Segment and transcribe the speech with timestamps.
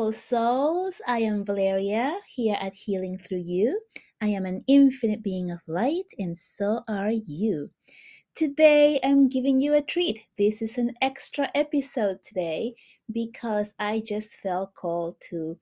[0.00, 1.02] beautiful souls.
[1.06, 3.78] I am Valeria here at Healing Through You.
[4.22, 7.70] I am an infinite being of light, and so are you.
[8.34, 10.22] Today, I'm giving you a treat.
[10.38, 12.72] This is an extra episode today
[13.12, 15.58] because I just felt called to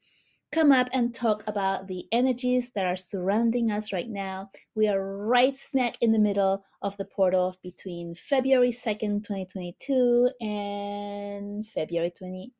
[0.52, 4.50] come up and talk about the energies that are surrounding us right now.
[4.76, 11.66] We are right smack in the middle of the portal between February 2nd, 2022 and
[11.66, 12.52] February 20,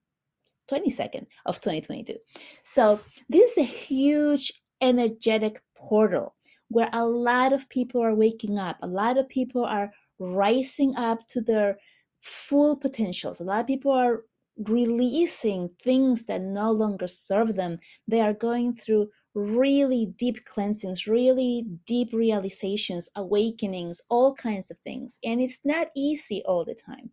[0.70, 2.16] 22nd of 2022.
[2.62, 6.34] So, this is a huge energetic portal
[6.68, 11.26] where a lot of people are waking up, a lot of people are rising up
[11.28, 11.78] to their
[12.20, 13.40] full potentials.
[13.40, 14.24] A lot of people are
[14.66, 17.78] releasing things that no longer serve them.
[18.06, 19.08] They are going through
[19.38, 25.18] really deep cleansings, really deep realizations, awakenings, all kinds of things.
[25.24, 27.10] And it's not easy all the time.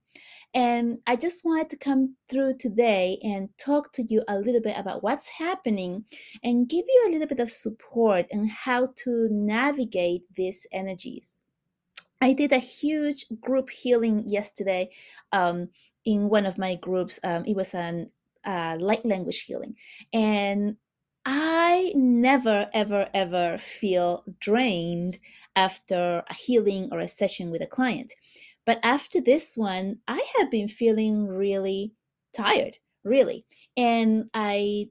[0.54, 4.78] And I just wanted to come through today and talk to you a little bit
[4.78, 6.06] about what's happening
[6.44, 11.40] and give you a little bit of support and how to navigate these energies.
[12.22, 14.90] I did a huge group healing yesterday
[15.32, 15.70] um,
[16.06, 17.20] in one of my groups.
[17.24, 18.10] Um, it was an
[18.46, 19.76] uh, light language healing.
[20.14, 20.78] And
[21.26, 25.18] I never, ever, ever feel drained
[25.56, 28.14] after a healing or a session with a client.
[28.66, 31.94] But after this one, I have been feeling really
[32.34, 33.46] tired, really.
[33.78, 34.90] And I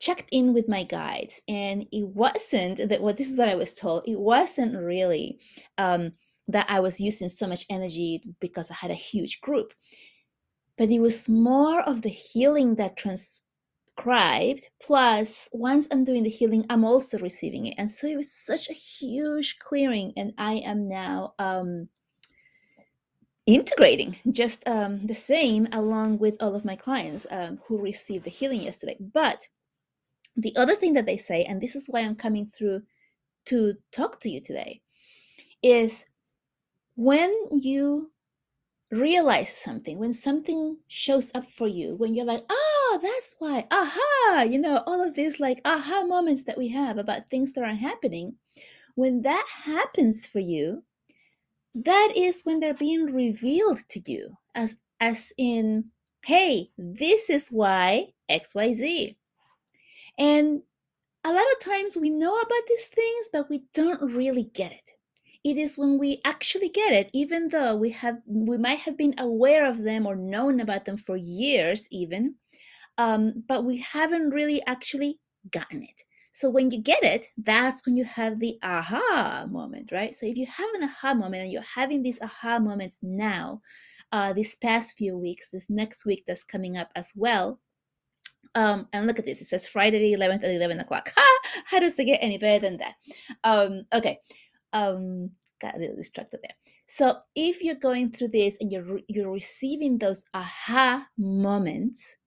[0.00, 3.02] checked in with my guides, and it wasn't that.
[3.02, 4.04] Well, this is what I was told.
[4.06, 5.40] It wasn't really
[5.76, 6.12] um,
[6.46, 9.74] that I was using so much energy because I had a huge group,
[10.76, 12.96] but it was more of the healing that
[14.80, 18.70] Plus, once I'm doing the healing, I'm also receiving it, and so it was such
[18.70, 21.34] a huge clearing, and I am now.
[21.38, 21.88] Um,
[23.48, 28.30] integrating just um, the same along with all of my clients um, who received the
[28.30, 28.94] healing yesterday.
[29.00, 29.48] But
[30.36, 32.82] the other thing that they say, and this is why I'm coming through
[33.46, 34.82] to talk to you today,
[35.62, 36.04] is
[36.94, 38.10] when you
[38.90, 42.44] realize something, when something shows up for you, when you're like,
[42.90, 46.98] oh, that's why, aha, you know, all of these like aha moments that we have
[46.98, 48.34] about things that are happening,
[48.94, 50.82] when that happens for you,
[51.74, 55.84] that is when they're being revealed to you as as in
[56.24, 59.16] hey this is why xyz
[60.18, 60.60] and
[61.24, 64.92] a lot of times we know about these things but we don't really get it.
[65.44, 69.14] It is when we actually get it even though we have we might have been
[69.18, 72.34] aware of them or known about them for years even
[72.98, 75.18] um, but we haven't really actually
[75.50, 80.14] gotten it so when you get it, that's when you have the aha moment, right?
[80.14, 83.60] So if you have an aha moment and you're having these aha moments now,
[84.12, 87.60] uh, these past few weeks, this next week that's coming up as well.
[88.54, 89.40] Um, and look at this.
[89.40, 91.12] It says Friday the 11th at 11 o'clock.
[91.18, 91.38] Ha!
[91.64, 92.94] How does it get any better than that?
[93.42, 94.18] Um, okay.
[94.72, 95.30] Um,
[95.60, 96.54] got a little distracted there.
[96.86, 102.17] So if you're going through this and you're you're receiving those aha moments,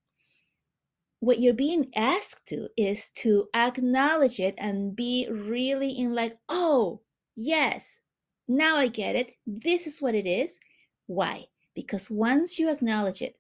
[1.22, 7.00] what you're being asked to is to acknowledge it and be really in like oh
[7.36, 8.02] yes
[8.48, 9.32] now i get it.
[9.48, 10.60] This is what it is.
[11.08, 11.46] Why?
[11.74, 13.36] Because once you acknowledge it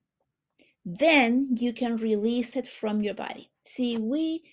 [0.85, 3.51] then you can release it from your body.
[3.63, 4.43] See we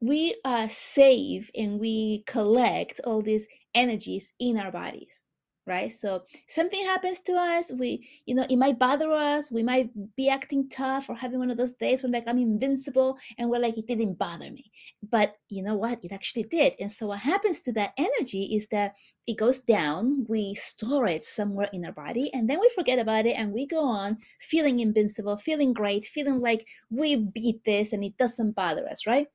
[0.00, 5.26] we uh, save and we collect all these energies in our bodies
[5.66, 5.92] right?
[5.92, 10.28] So something happens to us we you know it might bother us we might be
[10.28, 13.76] acting tough or having one of those days when like i'm invincible and we're like
[13.76, 14.70] it didn't bother me.
[15.10, 16.04] But you know what?
[16.04, 16.74] It actually did.
[16.80, 18.94] And so what happens to that energy is that
[19.26, 23.26] it goes down we store it somewhere in our body and then we forget about
[23.26, 28.04] it and we go on feeling invincible feeling great feeling like we beat this and
[28.04, 29.26] it doesn't bother us right?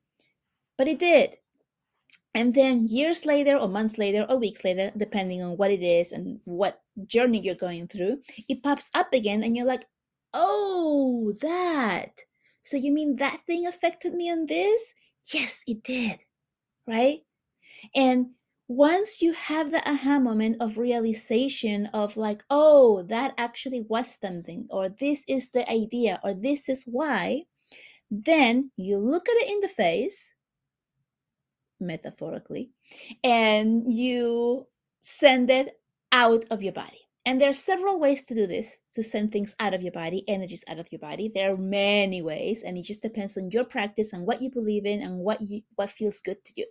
[0.78, 1.38] But it did
[2.34, 6.12] and then years later or months later or weeks later depending on what it is
[6.12, 8.18] and what journey you're going through
[8.48, 9.86] it pops up again and you're like
[10.34, 12.22] oh that.
[12.62, 14.94] So you mean that thing affected me on this?
[15.34, 16.20] Yes it did
[16.88, 17.20] right?
[17.96, 18.28] And
[18.68, 24.66] once you have the aha moment of realization of like oh that actually was something
[24.70, 27.44] or this is the idea or this is why
[28.10, 30.34] then you look at it in the face
[31.82, 32.72] metaphorically,
[33.24, 34.68] and you
[35.02, 35.80] send it
[36.12, 37.00] out of your body.
[37.26, 40.24] And there are several ways to do this to send things out of your body,
[40.28, 41.32] energies out of your body.
[41.34, 44.86] There are many ways, and it just depends on your practice and what you believe
[44.86, 46.66] in and what you what feels good to you.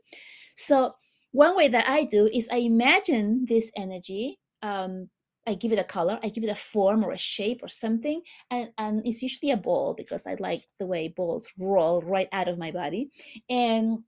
[0.57, 0.93] So
[1.33, 5.09] one way that I do is I imagine this energy um,
[5.47, 8.23] I give it a color, I give it a form or a shape or something,
[8.51, 12.49] and, and it's usually a ball because I like the way balls roll right out
[12.49, 13.11] of my body.
[13.49, 14.01] And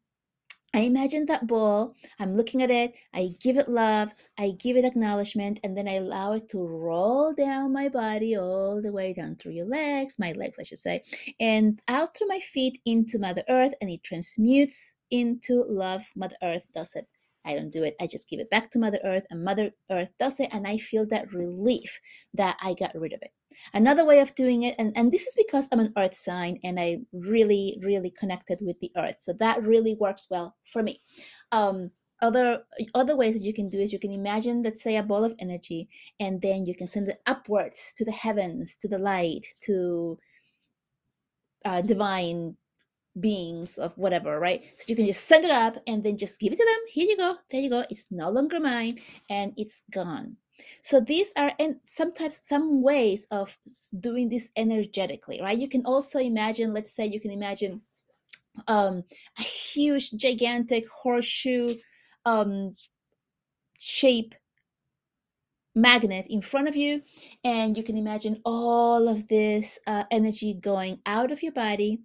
[0.74, 4.86] I imagine that ball, I'm looking at it, I give it love, I give it
[4.86, 9.36] acknowledgement, and then I allow it to roll down my body all the way down
[9.36, 11.02] through your legs, my legs, I should say,
[11.38, 16.04] and out through my feet into Mother Earth, and it transmutes into love.
[16.16, 17.06] Mother Earth does it
[17.44, 17.96] I don't do it.
[18.00, 20.78] I just give it back to Mother Earth, and Mother Earth does it, and I
[20.78, 22.00] feel that relief
[22.34, 23.32] that I got rid of it.
[23.74, 26.78] Another way of doing it, and, and this is because I'm an earth sign and
[26.78, 29.16] I really, really connected with the earth.
[29.20, 31.00] So that really works well for me.
[31.50, 31.90] Um,
[32.20, 32.62] other
[32.94, 35.34] other ways that you can do is you can imagine let's say a ball of
[35.40, 35.88] energy
[36.20, 40.16] and then you can send it upwards to the heavens to the light to
[41.64, 42.56] uh, divine
[43.20, 44.64] beings of whatever, right?
[44.76, 46.84] So you can just send it up and then just give it to them.
[46.88, 47.36] Here you go.
[47.50, 47.84] There you go.
[47.90, 50.36] It's no longer mine and it's gone.
[50.80, 53.56] So these are and sometimes some ways of
[53.98, 55.58] doing this energetically, right?
[55.58, 57.82] You can also imagine, let's say you can imagine
[58.68, 59.04] um,
[59.38, 61.68] a huge, gigantic horseshoe
[62.24, 62.74] um,
[63.78, 64.34] shape
[65.74, 67.00] magnet in front of you
[67.44, 72.00] and you can imagine all of this uh, energy going out of your body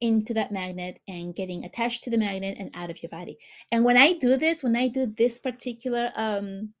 [0.00, 3.38] into that magnet and getting attached to the magnet and out of your body.
[3.70, 6.74] And when I do this, when I do this particular um,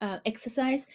[0.00, 0.86] uh, exercise,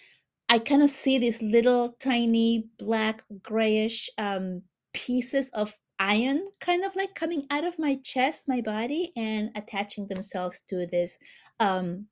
[0.49, 4.61] I kind of see these little tiny black grayish um,
[4.93, 10.07] pieces of iron kind of like coming out of my chest, my body, and attaching
[10.07, 11.17] themselves to this
[11.59, 12.05] um,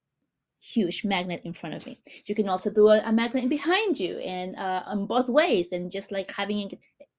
[0.60, 2.00] huge magnet in front of me.
[2.26, 5.92] You can also do a, a magnet behind you and uh, on both ways, and
[5.92, 6.72] just like having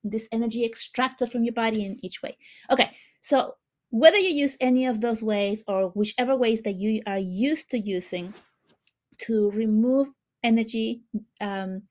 [0.02, 2.36] this energy extracted from your body in each way.
[2.70, 2.90] Okay,
[3.20, 3.54] so
[3.90, 7.78] whether you use any of those ways or whichever ways that you are used to
[7.78, 8.34] using
[9.18, 10.08] to remove
[10.42, 11.02] energy
[11.40, 11.82] um,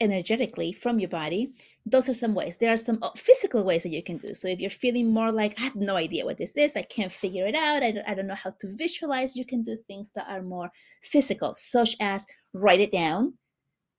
[0.00, 1.52] energetically from your body,
[1.86, 2.58] those are some ways.
[2.58, 4.34] There are some uh, physical ways that you can do.
[4.34, 7.12] So if you're feeling more like, I have no idea what this is, I can't
[7.12, 10.10] figure it out, I don't, I don't know how to visualize, you can do things
[10.14, 10.70] that are more
[11.02, 13.34] physical, such as write it down,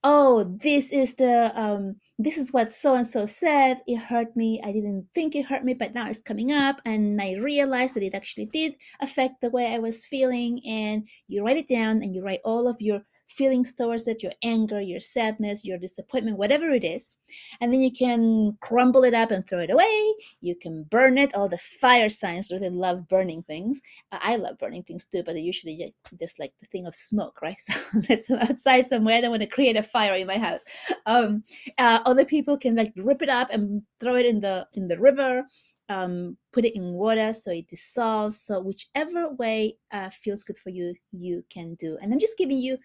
[0.03, 3.79] oh this is the um this is what so and so said.
[3.87, 4.61] It hurt me.
[4.63, 8.03] I didn't think it hurt me but now it's coming up and i realized that
[8.03, 10.61] it actually did affect the way i was feeling.
[10.65, 14.33] And you write it down and you write all of your feelings towards it, your
[14.43, 17.17] anger, your sadness, your disappointment, whatever it is.
[17.61, 20.13] And then you can crumble it up and throw it away.
[20.41, 21.33] You can burn it.
[21.33, 23.81] All the fire signs really love burning things.
[24.11, 27.61] I love burning things too, but usually just like the thing of smoke, right?
[28.23, 29.15] So outside somewhere.
[29.15, 30.63] I don't want to create a fire in my house.
[31.05, 31.43] Um,
[31.77, 34.99] uh, other people can like rip it up and throw it in the in the
[34.99, 35.43] river.
[35.89, 38.39] Um, put it in water so it dissolves.
[38.39, 41.97] So whichever way uh, feels good for you, you can do.
[42.01, 42.77] And I'm just giving you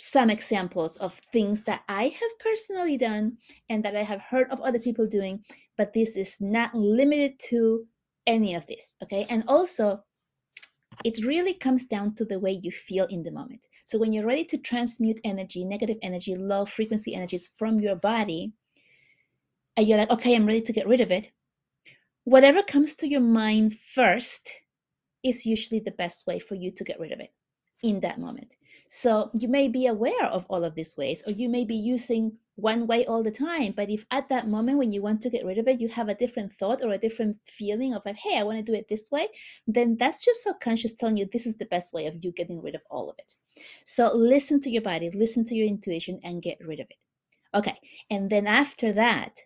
[0.00, 3.36] some examples of things that I have personally done
[3.68, 5.44] and that I have heard of other people doing,
[5.76, 7.86] but this is not limited to
[8.26, 8.96] any of this.
[9.02, 9.26] Okay.
[9.28, 10.02] And also,
[11.04, 13.68] it really comes down to the way you feel in the moment.
[13.84, 18.52] So, when you're ready to transmute energy, negative energy, low frequency energies from your body,
[19.76, 21.30] and you're like, okay, I'm ready to get rid of it,
[22.24, 24.50] whatever comes to your mind first
[25.22, 27.30] is usually the best way for you to get rid of it
[27.82, 28.56] in that moment.
[28.88, 32.38] So you may be aware of all of these ways, or you may be using
[32.56, 33.72] one way all the time.
[33.72, 36.08] But if at that moment when you want to get rid of it, you have
[36.08, 38.88] a different thought or a different feeling of like, hey, I want to do it
[38.88, 39.28] this way,
[39.66, 42.74] then that's your subconscious telling you this is the best way of you getting rid
[42.74, 43.34] of all of it.
[43.84, 46.96] So listen to your body, listen to your intuition, and get rid of it.
[47.54, 47.78] Okay.
[48.10, 49.40] And then after that,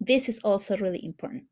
[0.00, 1.44] this is also really important.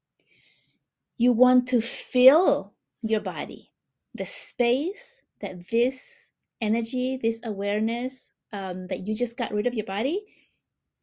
[1.16, 3.73] You want to fill your body,
[4.14, 9.87] the space that this energy, this awareness um, that you just got rid of your
[9.87, 10.23] body,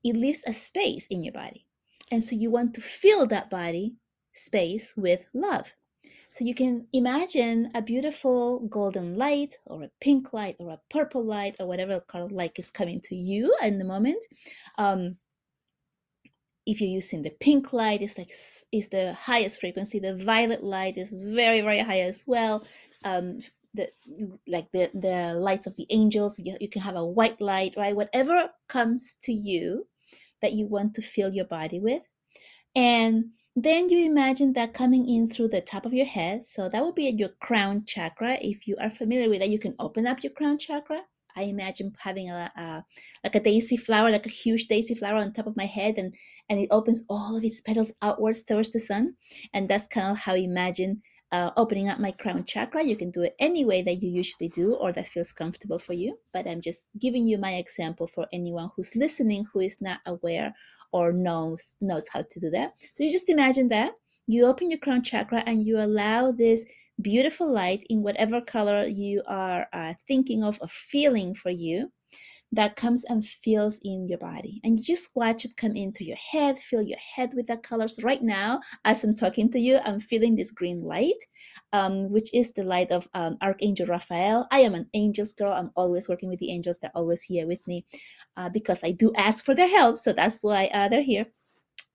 [0.03, 1.65] it leaves a space in your body.
[2.11, 3.95] And so you want to fill that body
[4.33, 5.73] space with love.
[6.29, 11.23] So you can imagine a beautiful golden light or a pink light or a purple
[11.23, 14.25] light or whatever color light is coming to you in the moment.
[14.79, 15.17] Um,
[16.65, 18.31] if you're using the pink light, it's like
[18.71, 19.99] is the highest frequency.
[19.99, 22.65] The violet light is very very high as well.
[23.03, 23.39] Um,
[23.73, 23.89] the
[24.47, 27.95] like the the lights of the angels you, you can have a white light right?
[27.95, 29.87] Whatever comes to you
[30.41, 32.03] that you want to fill your body with.
[32.75, 36.45] And then you imagine that coming in through the top of your head.
[36.45, 38.37] So that would be your crown chakra.
[38.41, 41.01] If you are familiar with that you can open up your crown chakra.
[41.35, 42.85] I imagine having a, a,
[43.23, 46.13] like a daisy flower, like a huge daisy flower on top of my head, and
[46.49, 49.15] and it opens all of its petals outwards towards the sun,
[49.51, 51.01] and that's kind of how I imagine
[51.33, 52.83] uh, opening up my crown chakra.
[52.83, 55.93] You can do it any way that you usually do or that feels comfortable for
[55.93, 56.17] you.
[56.31, 60.53] But I'm just giving you my example for anyone who's listening who is not aware
[60.91, 62.73] or knows knows how to do that.
[62.93, 63.93] So you just imagine that
[64.27, 66.65] you open your crown chakra and you allow this
[67.01, 71.91] beautiful light in whatever color you are uh, thinking of or feeling for you
[72.53, 74.61] that comes and fills in your body.
[74.63, 77.99] And you just watch it come into your head, fill your head with the colors.
[78.03, 81.17] Right now, as I'm talking to you, I'm feeling this green light,
[81.73, 84.47] um, which is the light of um, Archangel Raphael.
[84.51, 85.51] I am an angels girl.
[85.51, 86.77] I'm always working with the angels.
[86.79, 87.85] They're always here with me
[88.37, 89.97] uh, because I do ask for their help.
[89.97, 91.25] So that's why uh, they're here.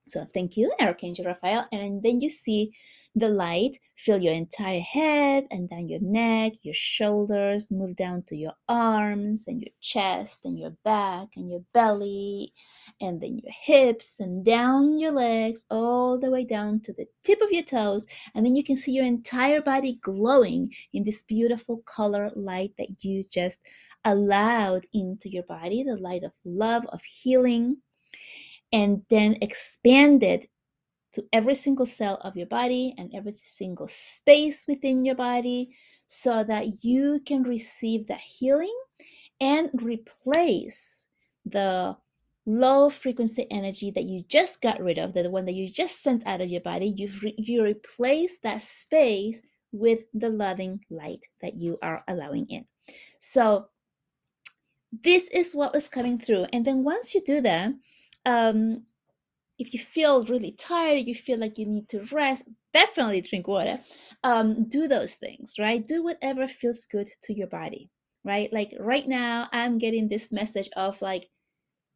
[0.09, 1.67] So thank you, Archangel Raphael.
[1.73, 2.73] And then you see
[3.15, 8.37] the light fill your entire head and down your neck, your shoulders, move down to
[8.37, 12.53] your arms and your chest and your back and your belly,
[13.01, 17.41] and then your hips and down your legs, all the way down to the tip
[17.43, 18.07] of your toes.
[18.35, 23.03] And then you can see your entire body glowing in this beautiful color light that
[23.03, 23.69] you just
[24.05, 27.79] allowed into your body the light of love, of healing,
[28.73, 30.49] and then expand it
[31.13, 35.75] to every single cell of your body and every single space within your body
[36.07, 38.75] so that you can receive that healing
[39.41, 41.09] and replace
[41.47, 41.97] the
[42.47, 46.27] low frequency energy that you just got rid of, the one that you just sent
[46.27, 46.95] out of your body.
[46.97, 52.65] You re- you replace that space with the loving light that you are allowing in.
[53.19, 53.69] So
[55.03, 57.73] this is what was coming through, and then once you do that,
[58.25, 58.85] um,
[59.59, 63.81] if you feel really tired, you feel like you need to rest, definitely drink water.
[64.23, 65.85] Um, do those things, right?
[65.85, 67.91] Do whatever feels good to your body,
[68.25, 68.53] right?
[68.53, 71.29] Like right now, I'm getting this message of like,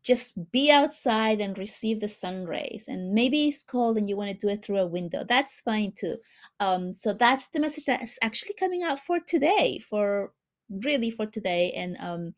[0.02, 2.86] just be outside and receive the sun rays.
[2.88, 5.24] And maybe it's cold and you want to do it through a window.
[5.28, 6.16] That's fine too.
[6.58, 10.32] Um, so that's the message that's actually coming out for today, for
[10.68, 12.34] really for today, and um,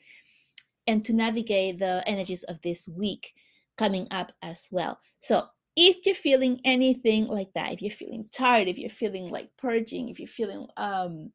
[0.86, 3.32] and to navigate the energies of this week
[3.76, 4.98] coming up as well.
[5.18, 9.50] So if you're feeling anything like that, if you're feeling tired, if you're feeling like
[9.56, 11.32] purging, if you're feeling um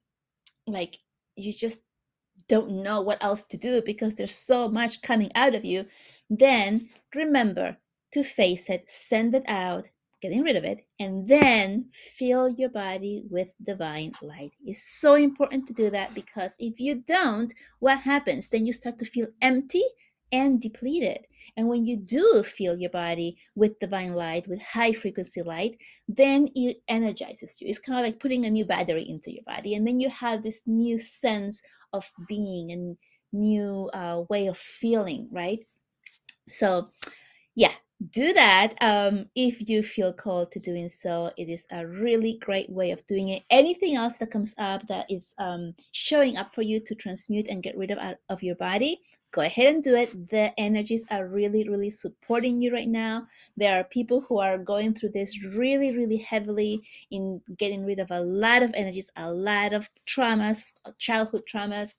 [0.68, 0.98] like
[1.36, 1.84] you just
[2.48, 5.86] don't know what else to do because there's so much coming out of you,
[6.30, 7.78] then remember
[8.12, 9.90] to face it, send it out,
[10.22, 14.52] getting rid of it, and then fill your body with divine light.
[14.66, 18.50] It's so important to do that because if you don't, what happens?
[18.50, 19.84] Then you start to feel empty
[20.32, 21.26] and depleted.
[21.58, 26.48] And when you do fill your body with divine light, with high frequency light, then
[26.56, 27.68] it energizes you.
[27.68, 29.76] It's kind of like putting a new battery into your body.
[29.76, 31.62] And then you have this new sense
[31.94, 32.98] of being and
[33.34, 35.60] new uh, way of feeling, right?
[36.48, 36.92] So,
[37.56, 37.74] yeah,
[38.12, 41.32] do that um, if you feel called to doing so.
[41.38, 43.44] It is a really great way of doing it.
[43.50, 47.64] Anything else that comes up that is um, showing up for you to transmute and
[47.64, 50.30] get rid of out of your body, go ahead and do it.
[50.30, 53.28] The energies are really, really supporting you right now.
[53.58, 56.82] There are people who are going through this really, really heavily
[57.12, 61.96] in getting rid of a lot of energies, a lot of traumas, childhood traumas,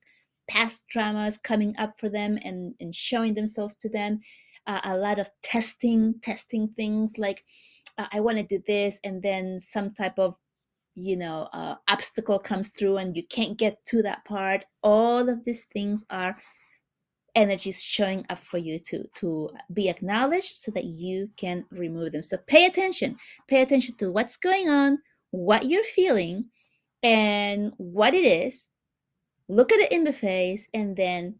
[0.48, 4.20] past traumas coming up for them and, and showing themselves to them
[4.66, 7.44] uh, a lot of testing, testing things like
[7.98, 10.36] uh, I want to do this, and then some type of
[10.94, 14.64] you know uh, obstacle comes through and you can't get to that part.
[14.82, 16.36] All of these things are
[17.34, 22.22] energies showing up for you to to be acknowledged so that you can remove them
[22.22, 23.16] so pay attention
[23.48, 24.98] pay attention to what's going on
[25.30, 26.44] what you're feeling
[27.02, 28.70] and what it is
[29.48, 31.34] look at it in the face and then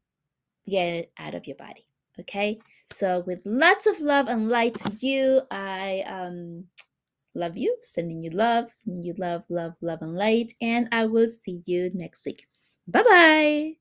[0.69, 1.87] get it out of your body
[2.21, 2.59] Okay,
[2.91, 6.65] so with lots of love and light to you, I um,
[7.35, 11.29] love you, sending you love, sending you love, love, love, and light, and I will
[11.29, 12.47] see you next week.
[12.87, 13.80] Bye bye.